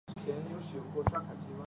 [0.15, 1.21] 这就是容庚。